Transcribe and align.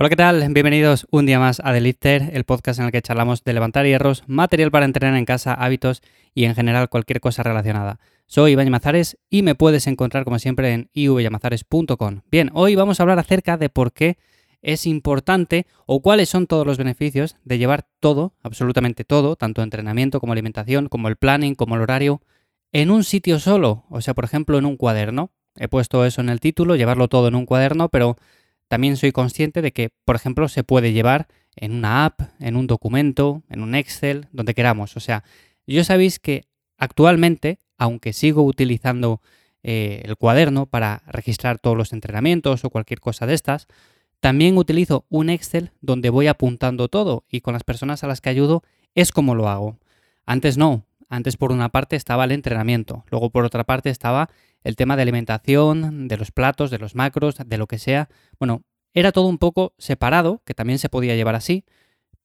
Hola, 0.00 0.10
¿qué 0.10 0.14
tal? 0.14 0.46
Bienvenidos 0.52 1.08
un 1.10 1.26
día 1.26 1.40
más 1.40 1.60
a 1.64 1.72
The 1.72 1.80
Lifter, 1.80 2.30
el 2.32 2.44
podcast 2.44 2.78
en 2.78 2.86
el 2.86 2.92
que 2.92 3.02
charlamos 3.02 3.42
de 3.42 3.52
levantar 3.52 3.84
hierros, 3.84 4.22
material 4.28 4.70
para 4.70 4.84
entrenar 4.84 5.16
en 5.16 5.24
casa, 5.24 5.54
hábitos 5.54 6.02
y 6.34 6.44
en 6.44 6.54
general 6.54 6.88
cualquier 6.88 7.20
cosa 7.20 7.42
relacionada. 7.42 7.98
Soy 8.26 8.52
Iván 8.52 8.70
Mazares 8.70 9.18
y 9.28 9.42
me 9.42 9.56
puedes 9.56 9.88
encontrar 9.88 10.22
como 10.22 10.38
siempre 10.38 10.72
en 10.72 10.88
ivyamazares.com. 10.92 12.20
Bien, 12.30 12.52
hoy 12.54 12.76
vamos 12.76 13.00
a 13.00 13.02
hablar 13.02 13.18
acerca 13.18 13.56
de 13.56 13.70
por 13.70 13.92
qué 13.92 14.18
es 14.62 14.86
importante 14.86 15.66
o 15.84 16.00
cuáles 16.00 16.28
son 16.28 16.46
todos 16.46 16.64
los 16.64 16.78
beneficios 16.78 17.34
de 17.42 17.58
llevar 17.58 17.88
todo, 17.98 18.34
absolutamente 18.44 19.02
todo, 19.02 19.34
tanto 19.34 19.64
entrenamiento 19.64 20.20
como 20.20 20.32
alimentación, 20.32 20.88
como 20.88 21.08
el 21.08 21.16
planning, 21.16 21.56
como 21.56 21.74
el 21.74 21.80
horario, 21.80 22.22
en 22.70 22.92
un 22.92 23.02
sitio 23.02 23.40
solo, 23.40 23.84
o 23.90 24.00
sea, 24.00 24.14
por 24.14 24.24
ejemplo, 24.24 24.58
en 24.58 24.64
un 24.64 24.76
cuaderno. 24.76 25.32
He 25.56 25.66
puesto 25.66 26.04
eso 26.04 26.20
en 26.20 26.28
el 26.28 26.38
título, 26.38 26.76
llevarlo 26.76 27.08
todo 27.08 27.26
en 27.26 27.34
un 27.34 27.46
cuaderno, 27.46 27.88
pero 27.88 28.16
también 28.68 28.96
soy 28.96 29.12
consciente 29.12 29.62
de 29.62 29.72
que, 29.72 29.90
por 30.04 30.16
ejemplo, 30.16 30.48
se 30.48 30.64
puede 30.64 30.92
llevar 30.92 31.26
en 31.56 31.72
una 31.72 32.04
app, 32.04 32.20
en 32.38 32.56
un 32.56 32.66
documento, 32.66 33.42
en 33.48 33.62
un 33.62 33.74
Excel, 33.74 34.28
donde 34.32 34.54
queramos. 34.54 34.96
O 34.96 35.00
sea, 35.00 35.24
yo 35.66 35.82
sabéis 35.84 36.18
que 36.18 36.44
actualmente, 36.76 37.58
aunque 37.76 38.12
sigo 38.12 38.42
utilizando 38.44 39.20
eh, 39.62 40.02
el 40.04 40.16
cuaderno 40.16 40.66
para 40.66 41.02
registrar 41.06 41.58
todos 41.58 41.76
los 41.76 41.92
entrenamientos 41.92 42.64
o 42.64 42.70
cualquier 42.70 43.00
cosa 43.00 43.26
de 43.26 43.34
estas, 43.34 43.66
también 44.20 44.56
utilizo 44.56 45.04
un 45.08 45.30
Excel 45.30 45.72
donde 45.80 46.10
voy 46.10 46.26
apuntando 46.26 46.88
todo 46.88 47.24
y 47.28 47.40
con 47.40 47.54
las 47.54 47.64
personas 47.64 48.04
a 48.04 48.06
las 48.06 48.20
que 48.20 48.30
ayudo 48.30 48.62
es 48.94 49.12
como 49.12 49.34
lo 49.34 49.48
hago. 49.48 49.78
Antes 50.26 50.58
no, 50.58 50.84
antes 51.08 51.36
por 51.36 51.52
una 51.52 51.70
parte 51.70 51.96
estaba 51.96 52.24
el 52.24 52.32
entrenamiento, 52.32 53.04
luego 53.10 53.30
por 53.30 53.44
otra 53.44 53.64
parte 53.64 53.90
estaba 53.90 54.28
el 54.64 54.76
tema 54.76 54.96
de 54.96 55.02
alimentación, 55.02 56.08
de 56.08 56.16
los 56.16 56.32
platos, 56.32 56.70
de 56.70 56.78
los 56.78 56.94
macros, 56.94 57.36
de 57.44 57.58
lo 57.58 57.66
que 57.66 57.78
sea. 57.78 58.08
Bueno, 58.38 58.62
era 58.94 59.12
todo 59.12 59.26
un 59.26 59.38
poco 59.38 59.74
separado, 59.78 60.42
que 60.44 60.54
también 60.54 60.78
se 60.78 60.88
podía 60.88 61.14
llevar 61.14 61.34
así, 61.34 61.64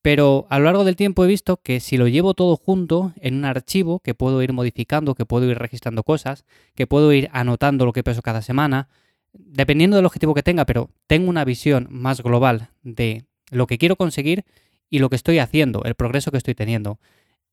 pero 0.02 0.48
a 0.50 0.60
lo 0.60 0.66
largo 0.66 0.84
del 0.84 0.98
tiempo 0.98 1.24
he 1.24 1.28
visto 1.28 1.62
que 1.62 1.80
si 1.80 1.98
lo 1.98 2.08
llevo 2.08 2.34
todo 2.34 2.58
junto 2.58 3.14
en 3.22 3.36
un 3.36 3.46
archivo 3.46 4.00
que 4.00 4.14
puedo 4.14 4.42
ir 4.44 4.52
modificando, 4.52 5.16
que 5.16 5.26
puedo 5.26 5.50
ir 5.50 5.58
registrando 5.58 6.04
cosas, 6.04 6.46
que 6.76 6.88
puedo 6.88 7.14
ir 7.14 7.30
anotando 7.32 7.86
lo 7.86 7.94
que 7.94 8.04
peso 8.04 8.22
cada 8.22 8.42
semana, 8.42 8.90
dependiendo 9.32 9.96
del 9.96 10.06
objetivo 10.06 10.34
que 10.34 10.44
tenga, 10.44 10.66
pero 10.66 10.90
tengo 11.08 11.30
una 11.30 11.46
visión 11.46 11.88
más 11.90 12.22
global 12.22 12.70
de 12.82 13.26
lo 13.50 13.66
que 13.66 13.78
quiero 13.78 13.96
conseguir 13.96 14.44
y 14.90 15.00
lo 15.00 15.10
que 15.10 15.16
estoy 15.16 15.40
haciendo, 15.40 15.84
el 15.86 15.96
progreso 15.96 16.32
que 16.32 16.38
estoy 16.38 16.54
teniendo. 16.54 17.00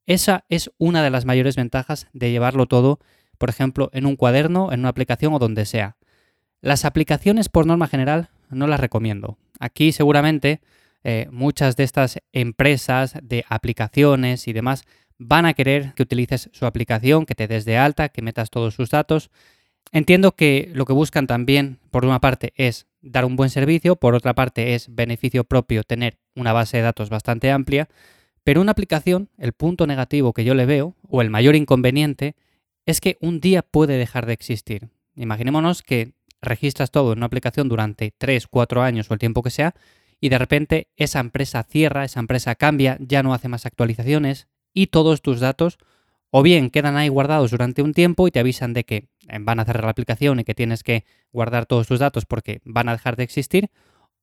Esa 0.07 0.45
es 0.49 0.73
una 0.77 1.05
de 1.05 1.11
las 1.11 1.25
mayores 1.25 1.55
ventajas 1.55 2.09
de 2.13 2.33
llevarlo 2.33 2.67
todo 2.67 2.99
por 3.41 3.49
ejemplo, 3.49 3.89
en 3.95 4.05
un 4.05 4.17
cuaderno, 4.17 4.71
en 4.71 4.81
una 4.81 4.91
aplicación 4.91 5.33
o 5.33 5.39
donde 5.39 5.65
sea. 5.65 5.97
Las 6.61 6.85
aplicaciones, 6.85 7.49
por 7.49 7.67
norma 7.67 7.89
general, 7.89 8.29
no 8.51 8.67
las 8.67 8.79
recomiendo. 8.79 9.39
Aquí 9.59 9.93
seguramente 9.93 10.61
eh, 11.05 11.27
muchas 11.33 11.75
de 11.75 11.85
estas 11.85 12.19
empresas 12.33 13.15
de 13.23 13.47
aplicaciones 13.49 14.47
y 14.47 14.53
demás 14.53 14.85
van 15.17 15.47
a 15.47 15.55
querer 15.55 15.95
que 15.95 16.03
utilices 16.03 16.51
su 16.53 16.67
aplicación, 16.67 17.25
que 17.25 17.35
te 17.35 17.49
des 17.49 17.65
de 17.65 17.79
alta, 17.79 18.11
que 18.11 18.21
metas 18.21 18.51
todos 18.51 18.75
sus 18.75 18.91
datos. 18.91 19.31
Entiendo 19.91 20.33
que 20.33 20.71
lo 20.75 20.85
que 20.85 20.93
buscan 20.93 21.27
también, 21.27 21.79
por 21.91 22.05
una 22.05 22.21
parte, 22.21 22.53
es 22.57 22.89
dar 23.01 23.25
un 23.25 23.37
buen 23.37 23.49
servicio, 23.49 23.97
por 23.97 24.15
otra 24.15 24.35
parte, 24.35 24.75
es 24.75 24.95
beneficio 24.95 25.45
propio 25.45 25.83
tener 25.83 26.19
una 26.35 26.53
base 26.53 26.77
de 26.77 26.83
datos 26.83 27.09
bastante 27.09 27.51
amplia, 27.51 27.89
pero 28.45 28.61
una 28.61 28.73
aplicación, 28.73 29.31
el 29.39 29.55
punto 29.55 29.87
negativo 29.87 30.35
que 30.35 30.45
yo 30.45 30.55
le 30.55 30.67
veo, 30.67 30.95
o 31.09 31.23
el 31.23 31.31
mayor 31.31 31.57
inconveniente, 31.57 32.37
es 32.91 33.01
que 33.01 33.17
un 33.21 33.41
día 33.41 33.63
puede 33.63 33.97
dejar 33.97 34.27
de 34.27 34.33
existir. 34.33 34.89
Imaginémonos 35.15 35.83
que 35.83 36.13
registras 36.43 36.91
todo 36.91 37.13
en 37.13 37.19
una 37.19 37.27
aplicación 37.27 37.69
durante 37.69 38.13
3, 38.17 38.47
4 38.47 38.83
años 38.83 39.11
o 39.11 39.15
el 39.15 39.21
tiempo 39.21 39.43
que 39.43 39.51
sea, 39.51 39.75
y 40.21 40.29
de 40.29 40.39
repente 40.39 40.89
esa 40.97 41.21
empresa 41.21 41.63
cierra, 41.63 42.05
esa 42.05 42.21
empresa 42.21 42.55
cambia, 42.55 42.99
ya 43.01 43.23
no 43.23 43.33
hace 43.33 43.49
más 43.49 43.67
actualizaciones 43.67 44.49
y 44.73 44.89
todos 44.89 45.23
tus 45.23 45.41
datos 45.41 45.79
o 46.31 46.43
bien 46.43 46.71
quedan 46.71 46.97
ahí 46.97 47.09
guardados 47.09 47.51
durante 47.51 47.83
un 47.83 47.93
tiempo 47.93 48.29
y 48.29 48.31
te 48.31 48.39
avisan 48.39 48.73
de 48.73 48.85
que 48.85 49.09
eh, 49.29 49.39
van 49.41 49.61
a 49.61 49.65
cerrar 49.65 49.85
la 49.85 49.91
aplicación 49.91 50.41
y 50.41 50.45
que 50.45 50.55
tienes 50.55 50.83
que 50.83 51.05
guardar 51.33 51.67
todos 51.67 51.87
tus 51.89 51.99
datos 51.99 52.25
porque 52.27 52.61
van 52.65 52.89
a 52.89 52.93
dejar 52.93 53.17
de 53.17 53.25
existir, 53.25 53.71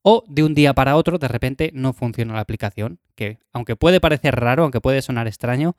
o 0.04 0.24
de 0.28 0.44
un 0.44 0.54
día 0.54 0.74
para 0.74 0.96
otro 0.96 1.18
de 1.18 1.28
repente 1.28 1.72
no 1.74 1.92
funciona 1.92 2.34
la 2.34 2.40
aplicación, 2.40 3.00
que 3.16 3.40
aunque 3.52 3.76
puede 3.76 4.00
parecer 4.00 4.36
raro, 4.36 4.64
aunque 4.64 4.80
puede 4.80 5.02
sonar 5.02 5.28
extraño, 5.28 5.76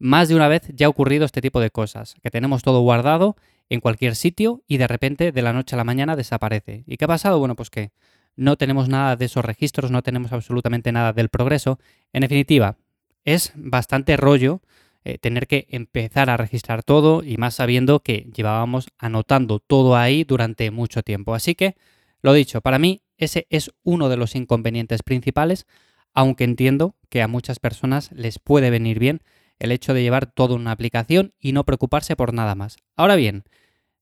más 0.00 0.28
de 0.28 0.34
una 0.34 0.48
vez 0.48 0.62
ya 0.74 0.86
ha 0.86 0.88
ocurrido 0.88 1.24
este 1.24 1.42
tipo 1.42 1.60
de 1.60 1.70
cosas, 1.70 2.16
que 2.22 2.30
tenemos 2.30 2.62
todo 2.62 2.80
guardado 2.80 3.36
en 3.68 3.80
cualquier 3.80 4.16
sitio 4.16 4.62
y 4.66 4.78
de 4.78 4.88
repente 4.88 5.30
de 5.30 5.42
la 5.42 5.52
noche 5.52 5.76
a 5.76 5.78
la 5.78 5.84
mañana 5.84 6.16
desaparece. 6.16 6.82
¿Y 6.86 6.96
qué 6.96 7.04
ha 7.04 7.08
pasado? 7.08 7.38
Bueno, 7.38 7.54
pues 7.54 7.70
que 7.70 7.92
no 8.34 8.56
tenemos 8.56 8.88
nada 8.88 9.14
de 9.16 9.26
esos 9.26 9.44
registros, 9.44 9.90
no 9.90 10.02
tenemos 10.02 10.32
absolutamente 10.32 10.90
nada 10.90 11.12
del 11.12 11.28
progreso. 11.28 11.78
En 12.12 12.22
definitiva, 12.22 12.76
es 13.24 13.52
bastante 13.54 14.16
rollo 14.16 14.62
eh, 15.04 15.18
tener 15.18 15.46
que 15.46 15.66
empezar 15.68 16.30
a 16.30 16.36
registrar 16.38 16.82
todo 16.82 17.22
y 17.22 17.36
más 17.36 17.54
sabiendo 17.54 18.00
que 18.00 18.26
llevábamos 18.34 18.88
anotando 18.98 19.60
todo 19.60 19.96
ahí 19.96 20.24
durante 20.24 20.70
mucho 20.70 21.02
tiempo. 21.02 21.34
Así 21.34 21.54
que, 21.54 21.76
lo 22.22 22.32
dicho, 22.32 22.62
para 22.62 22.78
mí 22.78 23.02
ese 23.18 23.46
es 23.50 23.70
uno 23.82 24.08
de 24.08 24.16
los 24.16 24.34
inconvenientes 24.34 25.02
principales, 25.02 25.66
aunque 26.14 26.44
entiendo 26.44 26.96
que 27.10 27.20
a 27.20 27.28
muchas 27.28 27.60
personas 27.60 28.10
les 28.12 28.38
puede 28.38 28.70
venir 28.70 28.98
bien 28.98 29.20
el 29.60 29.70
hecho 29.70 29.94
de 29.94 30.02
llevar 30.02 30.26
toda 30.26 30.56
una 30.56 30.72
aplicación 30.72 31.32
y 31.38 31.52
no 31.52 31.64
preocuparse 31.64 32.16
por 32.16 32.34
nada 32.34 32.56
más. 32.56 32.78
Ahora 32.96 33.14
bien, 33.14 33.44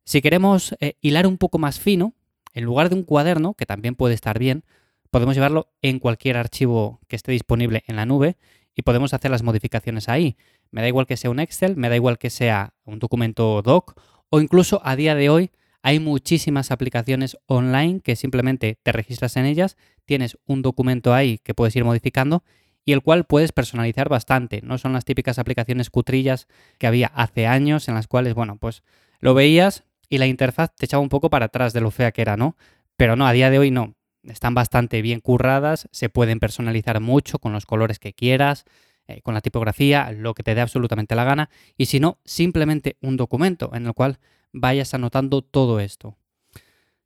si 0.05 0.23
queremos 0.23 0.75
eh, 0.81 0.95
hilar 1.03 1.27
un 1.27 1.37
poco 1.37 1.59
más 1.59 1.79
fino, 1.79 2.15
en 2.55 2.65
lugar 2.65 2.89
de 2.89 2.95
un 2.95 3.03
cuaderno, 3.03 3.53
que 3.55 3.67
también 3.67 3.95
puede 3.95 4.15
estar 4.15 4.39
bien, 4.39 4.65
podemos 5.11 5.35
llevarlo 5.35 5.71
en 5.83 5.99
cualquier 5.99 6.37
archivo 6.37 7.01
que 7.09 7.17
esté 7.17 7.33
disponible 7.33 7.85
en 7.87 7.97
la 7.97 8.07
nube 8.07 8.37
y 8.75 8.83
podemos 8.83 9.13
hacer 9.13 9.31
las 9.31 9.43
modificaciones 9.43 10.09
ahí. 10.09 10.37
Me 10.71 10.81
da 10.81 10.89
igual 10.89 11.07
que 11.07 11.17
sea 11.17 11.31
un 11.31 11.41
Excel, 11.41 11.77
me 11.77 11.89
da 11.89 11.97
igual 11.97 12.19
que 12.19 12.31
sea 12.31 12.75
un 12.85 12.99
documento 12.99 13.61
doc 13.63 14.01
o 14.31 14.41
incluso 14.41 14.81
a 14.85 14.97
día 14.97 15.15
de 15.15 15.31
hoy 15.31 15.51
hay 15.83 16.01
muchísimas 16.01 16.71
aplicaciones 16.71 17.39
online 17.47 18.01
que 18.01 18.17
simplemente 18.17 18.79
te 18.83 18.93
registras 18.93 19.37
en 19.37 19.47
ellas, 19.47 19.77
tienes 20.05 20.39
un 20.47 20.63
documento 20.63 21.15
ahí 21.15 21.39
que 21.39 21.55
puedes 21.55 21.75
ir 21.77 21.85
modificando 21.85 22.45
y 22.88 22.93
el 22.93 23.03
cual 23.03 23.25
puedes 23.25 23.53
personalizar 23.53 24.09
bastante. 24.09 24.62
No 24.62 24.78
son 24.78 24.94
las 24.94 25.04
típicas 25.04 25.38
aplicaciones 25.38 25.91
cutrillas 25.91 26.49
que 26.78 26.87
había 26.87 27.09
hace 27.09 27.47
años 27.47 27.87
en 27.87 27.94
las 27.94 28.06
cuales, 28.06 28.32
bueno, 28.32 28.56
pues 28.56 28.82
lo 29.21 29.34
veías 29.34 29.84
y 30.09 30.16
la 30.16 30.26
interfaz 30.26 30.75
te 30.75 30.87
echaba 30.87 31.03
un 31.03 31.10
poco 31.10 31.28
para 31.28 31.44
atrás 31.44 31.75
de 31.75 31.82
lo 31.82 31.91
fea 31.91 32.12
que 32.12 32.22
era, 32.22 32.38
¿no? 32.38 32.56
Pero 32.97 33.15
no, 33.15 33.27
a 33.27 33.32
día 33.32 33.50
de 33.50 33.59
hoy 33.59 33.71
no. 33.71 33.94
Están 34.22 34.54
bastante 34.54 35.03
bien 35.03 35.21
curradas, 35.21 35.87
se 35.93 36.09
pueden 36.09 36.41
personalizar 36.41 36.98
mucho 36.98 37.38
con 37.38 37.53
los 37.53 37.66
colores 37.66 37.98
que 37.98 38.15
quieras, 38.15 38.65
eh, 39.06 39.21
con 39.21 39.34
la 39.34 39.43
tipografía, 39.43 40.10
lo 40.12 40.32
que 40.32 40.43
te 40.43 40.54
dé 40.54 40.62
absolutamente 40.62 41.15
la 41.15 41.25
gana. 41.25 41.50
Y 41.77 41.87
si 41.87 42.00
no, 42.00 42.21
simplemente 42.25 42.97
un 43.03 43.19
documento 43.19 43.71
en 43.75 43.84
el 43.84 43.93
cual 43.93 44.19
vayas 44.50 44.94
anotando 44.94 45.43
todo 45.43 45.78
esto. 45.78 46.16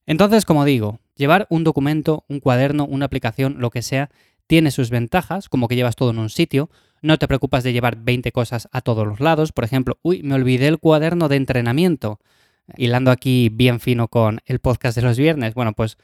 Entonces, 0.06 0.44
como 0.44 0.64
digo, 0.64 1.00
llevar 1.16 1.46
un 1.50 1.64
documento, 1.64 2.24
un 2.28 2.40
cuaderno, 2.40 2.84
una 2.84 3.06
aplicación, 3.06 3.56
lo 3.58 3.70
que 3.70 3.82
sea, 3.82 4.10
tiene 4.46 4.70
sus 4.70 4.90
ventajas, 4.90 5.48
como 5.48 5.68
que 5.68 5.76
llevas 5.76 5.96
todo 5.96 6.10
en 6.10 6.18
un 6.18 6.30
sitio, 6.30 6.70
no 7.00 7.18
te 7.18 7.26
preocupas 7.26 7.64
de 7.64 7.72
llevar 7.72 7.96
20 7.96 8.32
cosas 8.32 8.68
a 8.72 8.80
todos 8.80 9.06
los 9.06 9.20
lados, 9.20 9.52
por 9.52 9.64
ejemplo, 9.64 9.98
uy, 10.02 10.22
me 10.22 10.34
olvidé 10.34 10.68
el 10.68 10.78
cuaderno 10.78 11.28
de 11.28 11.36
entrenamiento, 11.36 12.20
hilando 12.76 13.10
aquí 13.10 13.48
bien 13.52 13.80
fino 13.80 14.08
con 14.08 14.40
el 14.46 14.60
podcast 14.60 14.96
de 14.96 15.02
los 15.02 15.18
viernes, 15.18 15.54
bueno, 15.54 15.72
pues 15.72 15.98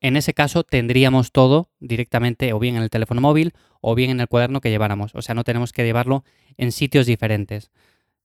en 0.00 0.16
ese 0.16 0.34
caso 0.34 0.64
tendríamos 0.64 1.30
todo 1.30 1.68
directamente 1.78 2.52
o 2.52 2.58
bien 2.58 2.76
en 2.76 2.82
el 2.82 2.90
teléfono 2.90 3.20
móvil 3.20 3.52
o 3.80 3.94
bien 3.94 4.10
en 4.10 4.20
el 4.20 4.28
cuaderno 4.28 4.60
que 4.60 4.70
lleváramos, 4.70 5.14
o 5.14 5.22
sea, 5.22 5.34
no 5.34 5.44
tenemos 5.44 5.72
que 5.72 5.84
llevarlo 5.84 6.24
en 6.56 6.72
sitios 6.72 7.06
diferentes. 7.06 7.70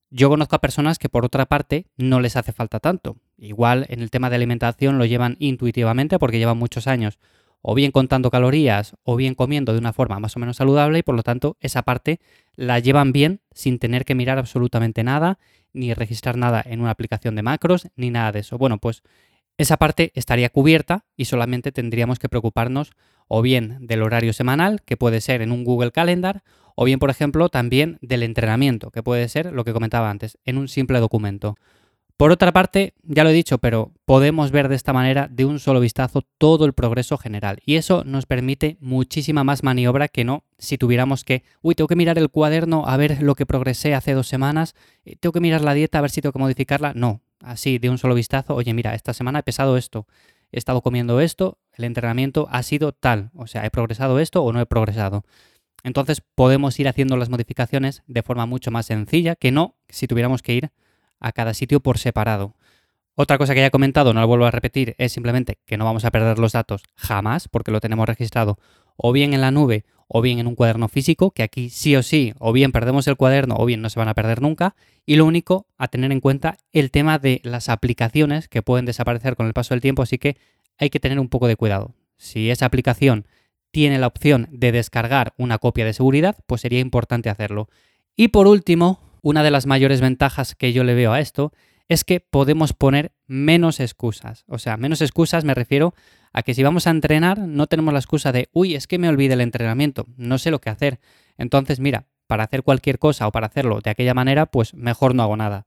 Yo 0.10 0.30
conozco 0.30 0.56
a 0.56 0.62
personas 0.62 0.98
que 0.98 1.10
por 1.10 1.26
otra 1.26 1.46
parte 1.46 1.88
no 1.98 2.22
les 2.22 2.38
hace 2.38 2.54
falta 2.54 2.80
tanto. 2.80 3.18
Igual 3.38 3.86
en 3.90 4.02
el 4.02 4.12
tema 4.12 4.30
de 4.30 4.38
alimentación 4.38 4.98
lo 4.98 5.06
llevan 5.06 5.36
intuitivamente 5.40 6.20
porque 6.20 6.38
llevan 6.38 6.58
muchos 6.58 6.88
años 6.88 7.20
o 7.68 7.74
bien 7.74 7.92
contando 7.92 8.30
calorías 8.30 8.96
o 9.02 9.16
bien 9.16 9.34
comiendo 9.34 9.74
de 9.74 9.80
una 9.80 9.92
forma 9.92 10.20
más 10.20 10.36
o 10.36 10.40
menos 10.40 10.58
saludable 10.58 11.00
y 11.00 11.04
por 11.04 11.16
lo 11.16 11.24
tanto 11.24 11.58
esa 11.60 11.82
parte 11.82 12.20
la 12.56 12.78
llevan 12.78 13.12
bien 13.12 13.42
sin 13.54 13.80
tener 13.80 14.06
que 14.06 14.14
mirar 14.14 14.38
absolutamente 14.38 15.04
nada 15.04 15.40
ni 15.74 15.92
registrar 15.96 16.38
nada 16.38 16.62
en 16.64 16.80
una 16.80 16.92
aplicación 16.92 17.36
de 17.36 17.42
macros 17.42 17.88
ni 17.96 18.12
nada 18.12 18.32
de 18.32 18.42
eso. 18.42 18.60
Bueno, 18.60 18.78
pues 18.78 19.02
esa 19.58 19.78
parte 19.78 20.12
estaría 20.14 20.50
cubierta 20.50 21.06
y 21.18 21.26
solamente 21.26 21.72
tendríamos 21.72 22.20
que 22.20 22.30
preocuparnos 22.30 22.92
o 23.28 23.42
bien 23.42 23.80
del 23.82 24.04
horario 24.04 24.32
semanal, 24.32 24.84
que 24.84 24.96
puede 24.96 25.20
ser 25.20 25.42
en 25.42 25.52
un 25.52 25.64
Google 25.64 25.92
Calendar, 25.92 26.44
o 26.76 26.86
bien, 26.86 27.00
por 27.00 27.10
ejemplo, 27.10 27.50
también 27.50 27.98
del 28.02 28.22
entrenamiento, 28.22 28.92
que 28.92 29.02
puede 29.02 29.28
ser 29.28 29.52
lo 29.52 29.64
que 29.64 29.74
comentaba 29.74 30.12
antes, 30.12 30.38
en 30.46 30.60
un 30.60 30.68
simple 30.68 31.00
documento. 31.00 31.56
Por 32.18 32.32
otra 32.32 32.54
parte, 32.54 32.94
ya 33.04 33.26
lo 33.26 33.32
he 33.32 33.34
dicho, 33.34 33.58
pero 33.58 33.92
podemos 34.06 34.52
ver 34.52 34.70
de 34.70 34.76
esta 34.76 34.94
manera 34.94 35.28
de 35.30 35.44
un 35.44 35.60
solo 35.60 35.82
vistazo 35.82 36.22
todo 36.38 36.64
el 36.64 36.72
progreso 36.72 37.18
general 37.18 37.60
y 37.66 37.76
eso 37.76 38.06
nos 38.06 38.26
permite 38.26 38.78
muchísima 38.80 39.44
más 39.44 39.64
maniobra 39.64 40.08
que 40.08 40.24
no 40.24 40.46
si 40.58 40.78
tuviéramos 40.78 41.26
que, 41.26 41.44
uy, 41.62 41.76
tengo 41.76 41.90
que 41.90 41.98
mirar 41.98 42.18
el 42.18 42.30
cuaderno 42.30 42.88
a 42.88 42.96
ver 42.96 43.22
lo 43.22 43.36
que 43.36 43.46
progresé 43.46 43.94
hace 43.94 44.14
dos 44.14 44.28
semanas, 44.28 44.76
eh, 45.04 45.18
tengo 45.20 45.34
que 45.34 45.42
mirar 45.42 45.60
la 45.60 45.74
dieta 45.74 45.98
a 45.98 46.02
ver 46.02 46.10
si 46.10 46.22
tengo 46.22 46.32
que 46.32 46.40
modificarla. 46.40 46.94
No, 46.96 47.20
así 47.42 47.80
de 47.80 47.90
un 47.90 47.98
solo 47.98 48.16
vistazo, 48.16 48.56
oye, 48.56 48.74
mira, 48.74 48.96
esta 48.96 49.14
semana 49.14 49.40
he 49.40 49.44
pesado 49.44 49.76
esto, 49.76 50.08
he 50.54 50.58
estado 50.58 50.82
comiendo 50.82 51.20
esto, 51.20 51.58
el 51.74 51.84
entrenamiento 51.84 52.48
ha 52.50 52.64
sido 52.64 52.94
tal, 52.94 53.32
o 53.36 53.46
sea, 53.46 53.66
he 53.66 53.72
progresado 53.72 54.20
esto 54.20 54.42
o 54.42 54.54
no 54.54 54.62
he 54.62 54.66
progresado. 54.66 55.26
Entonces 55.84 56.22
podemos 56.34 56.80
ir 56.80 56.88
haciendo 56.88 57.18
las 57.18 57.30
modificaciones 57.30 58.04
de 58.08 58.24
forma 58.24 58.46
mucho 58.46 58.72
más 58.72 58.86
sencilla 58.86 59.36
que 59.36 59.52
no 59.52 59.76
si 59.90 60.08
tuviéramos 60.08 60.42
que 60.42 60.54
ir 60.54 60.72
a 61.20 61.32
cada 61.32 61.54
sitio 61.54 61.80
por 61.80 61.98
separado. 61.98 62.56
Otra 63.16 63.38
cosa 63.38 63.54
que 63.54 63.62
ya 63.62 63.68
he 63.68 63.72
comentado, 63.72 64.14
no 64.14 64.22
lo 64.22 64.28
vuelvo 64.28 64.46
a 64.46 64.52
repetir, 64.52 64.96
es 64.98 65.14
simplemente 65.14 65.58
que 65.66 65.78
no 65.78 65.86
vamos 65.86 66.04
a 66.04 66.12
perder 66.12 66.38
los 66.38 66.52
datos 66.52 66.84
jamás 66.96 67.48
porque 67.48 67.72
lo 67.72 67.80
tenemos 67.80 68.08
registrado 68.08 68.60
o 68.98 69.12
bien 69.12 69.34
en 69.34 69.42
la 69.42 69.52
nube 69.52 69.86
o 70.08 70.22
bien 70.22 70.40
en 70.40 70.48
un 70.48 70.56
cuaderno 70.56 70.88
físico, 70.88 71.32
que 71.32 71.44
aquí 71.44 71.70
sí 71.70 71.96
o 71.96 72.04
sí, 72.04 72.34
o 72.40 72.52
bien 72.52 72.72
perdemos 72.72 73.08
el 73.08 73.16
cuaderno 73.16 73.56
o 73.58 73.66
bien 73.66 73.82
no 73.82 73.90
se 73.90 74.00
van 74.00 74.08
a 74.08 74.14
perder 74.14 74.42
nunca. 74.42 74.76
Y 75.06 75.16
lo 75.16 75.26
único 75.26 75.68
a 75.78 75.88
tener 75.88 76.12
en 76.12 76.20
cuenta 76.20 76.58
el 76.74 76.92
tema 76.92 77.18
de 77.18 77.42
las 77.44 77.70
aplicaciones 77.70 78.48
que 78.48 78.62
pueden 78.62 78.86
desaparecer 78.86 79.36
con 79.36 79.48
el 79.48 79.54
paso 79.54 79.74
del 79.74 79.82
tiempo, 79.82 80.02
así 80.02 80.18
que 80.18 80.38
hay 80.78 80.90
que 80.90 81.00
tener 81.00 81.20
un 81.20 81.30
poco 81.30 81.48
de 81.48 81.56
cuidado. 81.56 81.96
Si 82.18 82.50
esa 82.50 82.66
aplicación 82.66 83.26
tiene 83.72 84.00
la 84.00 84.08
opción 84.08 84.48
de 84.52 84.72
descargar 84.72 85.34
una 85.38 85.58
copia 85.58 85.86
de 85.86 85.94
seguridad, 85.94 86.38
pues 86.48 86.62
sería 86.62 86.80
importante 86.80 87.30
hacerlo. 87.30 87.68
Y 88.16 88.30
por 88.30 88.48
último, 88.48 89.00
una 89.26 89.42
de 89.42 89.50
las 89.50 89.66
mayores 89.66 90.02
ventajas 90.02 90.54
que 90.54 90.72
yo 90.72 90.84
le 90.84 90.94
veo 90.94 91.12
a 91.12 91.20
esto 91.20 91.52
es 91.88 92.04
que 92.04 92.20
podemos 92.20 92.74
poner 92.74 93.12
menos 93.26 93.80
excusas. 93.80 94.46
O 94.48 94.60
sea, 94.60 94.78
menos 94.78 95.02
excusas 95.02 95.44
me 95.46 95.56
refiero 95.56 95.96
a 96.32 96.44
que 96.44 96.54
si 96.54 96.62
vamos 96.62 96.86
a 96.86 96.92
entrenar 96.92 97.40
no 97.40 97.66
tenemos 97.66 97.92
la 97.92 98.00
excusa 98.00 98.32
de, 98.32 98.50
uy, 98.54 98.76
es 98.76 98.86
que 98.86 99.00
me 99.00 99.10
olvidé 99.10 99.34
el 99.34 99.42
entrenamiento, 99.42 100.06
no 100.16 100.38
sé 100.38 100.52
lo 100.52 100.62
que 100.62 100.70
hacer. 100.70 101.00
Entonces, 101.40 101.80
mira, 101.80 102.06
para 102.28 102.44
hacer 102.44 102.62
cualquier 102.62 103.00
cosa 103.00 103.28
o 103.28 103.32
para 103.32 103.48
hacerlo 103.48 103.82
de 103.82 103.90
aquella 103.90 104.14
manera, 104.14 104.46
pues 104.46 104.76
mejor 104.76 105.16
no 105.16 105.24
hago 105.24 105.38
nada. 105.38 105.66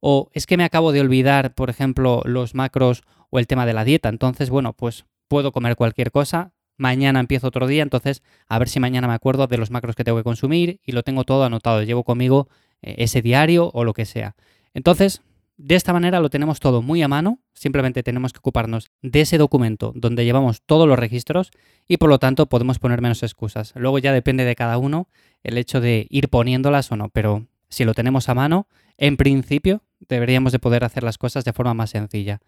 O 0.00 0.30
es 0.32 0.46
que 0.46 0.56
me 0.56 0.64
acabo 0.64 0.90
de 0.90 1.02
olvidar, 1.02 1.54
por 1.54 1.68
ejemplo, 1.68 2.22
los 2.24 2.54
macros 2.54 3.02
o 3.28 3.38
el 3.38 3.46
tema 3.46 3.66
de 3.66 3.74
la 3.74 3.84
dieta. 3.84 4.08
Entonces, 4.08 4.48
bueno, 4.48 4.72
pues 4.72 5.04
puedo 5.28 5.52
comer 5.52 5.76
cualquier 5.76 6.10
cosa. 6.10 6.52
Mañana 6.78 7.20
empiezo 7.20 7.48
otro 7.48 7.66
día, 7.66 7.82
entonces 7.82 8.22
a 8.48 8.58
ver 8.58 8.70
si 8.70 8.80
mañana 8.80 9.06
me 9.08 9.14
acuerdo 9.14 9.46
de 9.46 9.58
los 9.58 9.70
macros 9.70 9.94
que 9.94 10.04
tengo 10.04 10.16
que 10.16 10.24
consumir 10.24 10.80
y 10.82 10.92
lo 10.92 11.02
tengo 11.02 11.24
todo 11.24 11.44
anotado. 11.44 11.82
Llevo 11.82 12.02
conmigo 12.02 12.48
ese 12.84 13.22
diario 13.22 13.70
o 13.72 13.84
lo 13.84 13.94
que 13.94 14.04
sea. 14.04 14.34
Entonces, 14.74 15.22
de 15.56 15.76
esta 15.76 15.92
manera 15.92 16.20
lo 16.20 16.30
tenemos 16.30 16.58
todo 16.58 16.82
muy 16.82 17.02
a 17.02 17.08
mano, 17.08 17.38
simplemente 17.52 18.02
tenemos 18.02 18.32
que 18.32 18.38
ocuparnos 18.38 18.90
de 19.02 19.20
ese 19.20 19.38
documento 19.38 19.92
donde 19.94 20.24
llevamos 20.24 20.62
todos 20.62 20.88
los 20.88 20.98
registros 20.98 21.52
y 21.86 21.96
por 21.96 22.08
lo 22.08 22.18
tanto 22.18 22.46
podemos 22.46 22.78
poner 22.78 23.00
menos 23.00 23.22
excusas. 23.22 23.72
Luego 23.76 23.98
ya 23.98 24.12
depende 24.12 24.44
de 24.44 24.56
cada 24.56 24.78
uno 24.78 25.08
el 25.44 25.58
hecho 25.58 25.80
de 25.80 26.06
ir 26.10 26.28
poniéndolas 26.28 26.90
o 26.90 26.96
no, 26.96 27.08
pero 27.08 27.46
si 27.68 27.84
lo 27.84 27.94
tenemos 27.94 28.28
a 28.28 28.34
mano, 28.34 28.66
en 28.98 29.16
principio 29.16 29.82
deberíamos 30.08 30.52
de 30.52 30.58
poder 30.58 30.84
hacer 30.84 31.02
las 31.02 31.18
cosas 31.18 31.44
de 31.44 31.52
forma 31.52 31.74
más 31.74 31.90
sencilla. 31.90 32.40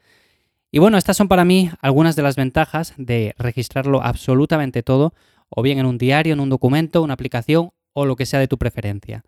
Y 0.72 0.78
bueno, 0.78 0.98
estas 0.98 1.16
son 1.16 1.28
para 1.28 1.44
mí 1.44 1.70
algunas 1.80 2.16
de 2.16 2.22
las 2.22 2.36
ventajas 2.36 2.92
de 2.96 3.34
registrarlo 3.38 4.02
absolutamente 4.02 4.82
todo, 4.82 5.14
o 5.48 5.62
bien 5.62 5.78
en 5.78 5.86
un 5.86 5.96
diario, 5.96 6.32
en 6.32 6.40
un 6.40 6.50
documento, 6.50 7.02
una 7.02 7.14
aplicación 7.14 7.70
o 7.92 8.04
lo 8.04 8.16
que 8.16 8.26
sea 8.26 8.40
de 8.40 8.48
tu 8.48 8.58
preferencia. 8.58 9.24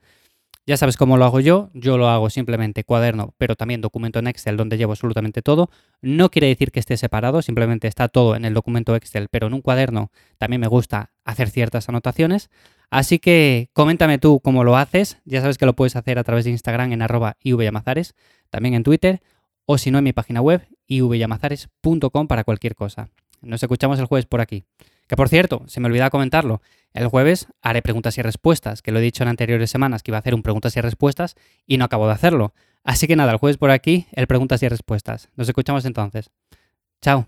Ya 0.69 0.77
sabes 0.77 0.99
cómo 0.99 1.17
lo 1.17 1.25
hago 1.25 1.41
yo, 1.41 1.71
yo 1.73 1.97
lo 1.97 2.11
hago 2.11 2.29
simplemente 2.29 2.85
cuaderno, 2.85 3.33
pero 3.39 3.57
también 3.57 3.81
documento 3.81 4.19
en 4.19 4.27
Excel 4.27 4.59
donde 4.59 4.77
llevo 4.77 4.93
absolutamente 4.93 5.41
todo. 5.41 5.71
No 6.03 6.31
quiere 6.31 6.49
decir 6.49 6.73
que 6.73 6.79
esté 6.79 6.99
separado, 6.99 7.41
simplemente 7.41 7.89
está 7.89 8.09
todo 8.09 8.37
en 8.37 8.45
el 8.45 8.53
documento 8.53 8.95
Excel, 8.95 9.29
pero 9.31 9.47
en 9.47 9.55
un 9.55 9.63
cuaderno 9.63 10.11
también 10.37 10.61
me 10.61 10.67
gusta 10.67 11.11
hacer 11.25 11.49
ciertas 11.49 11.89
anotaciones. 11.89 12.51
Así 12.91 13.19
que 13.19 13.71
coméntame 13.73 14.19
tú 14.19 14.41
cómo 14.41 14.63
lo 14.63 14.77
haces, 14.77 15.23
ya 15.25 15.41
sabes 15.41 15.57
que 15.57 15.65
lo 15.65 15.75
puedes 15.75 15.97
hacer 15.97 16.19
a 16.19 16.23
través 16.23 16.45
de 16.45 16.51
Instagram 16.51 16.93
en 16.93 17.01
arroba 17.01 17.39
ivyamazares, 17.43 18.15
también 18.51 18.75
en 18.75 18.83
Twitter, 18.83 19.23
o 19.65 19.79
si 19.79 19.91
no 19.91 19.97
en 19.97 20.05
mi 20.05 20.13
página 20.13 20.43
web 20.43 20.69
ivyamazares.com 20.87 22.27
para 22.27 22.45
cualquier 22.45 22.75
cosa. 22.75 23.09
Nos 23.41 23.63
escuchamos 23.63 23.99
el 24.01 24.05
jueves 24.05 24.27
por 24.27 24.43
aquí. 24.43 24.65
Que 25.09 25.17
por 25.17 25.29
cierto, 25.29 25.65
se 25.67 25.81
me 25.81 25.87
olvidaba 25.87 26.11
comentarlo, 26.11 26.61
el 26.93 27.09
jueves 27.09 27.49
haré 27.63 27.83
preguntas 27.83 28.19
y 28.19 28.23
respuestas, 28.23 28.83
que 28.83 28.93
lo 28.93 28.99
he 28.99 29.03
dicho 29.03 29.23
en 29.23 29.29
anteriores 29.29 29.71
semanas 29.71 30.03
que 30.03 30.11
iba 30.11 30.19
a 30.19 30.21
hacer 30.21 30.35
un 30.35 30.43
preguntas 30.43 30.77
y 30.77 30.81
respuestas 30.81 31.35
y 31.67 31.79
no 31.79 31.85
acabo 31.85 32.07
de 32.07 32.13
hacerlo. 32.13 32.55
Así 32.85 33.07
que 33.07 33.17
nada, 33.17 33.33
el 33.33 33.39
jueves 33.39 33.57
por 33.57 33.71
aquí, 33.71 34.07
el 34.13 34.27
preguntas 34.27 34.63
y 34.63 34.69
respuestas. 34.69 35.31
Nos 35.35 35.49
escuchamos 35.49 35.85
entonces. 35.85 36.31
Chao. 37.01 37.27